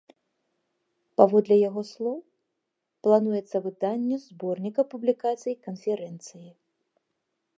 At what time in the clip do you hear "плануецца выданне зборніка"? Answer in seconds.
3.07-4.81